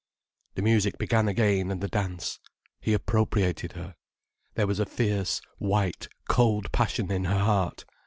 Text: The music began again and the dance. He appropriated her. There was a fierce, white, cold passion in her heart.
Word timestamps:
The 0.55 0.63
music 0.63 0.97
began 0.97 1.27
again 1.27 1.69
and 1.69 1.79
the 1.79 1.87
dance. 1.87 2.39
He 2.79 2.91
appropriated 2.95 3.73
her. 3.73 3.93
There 4.55 4.65
was 4.65 4.79
a 4.79 4.85
fierce, 4.87 5.41
white, 5.59 6.07
cold 6.27 6.71
passion 6.71 7.11
in 7.11 7.25
her 7.25 7.37
heart. 7.37 7.85